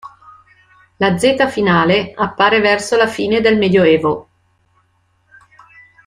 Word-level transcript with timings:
La 0.97 1.15
"z" 1.19 1.47
finale 1.47 2.11
appare 2.15 2.59
verso 2.59 2.97
la 2.97 3.05
fine 3.05 3.39
del 3.39 3.59
Medioevo. 3.59 4.29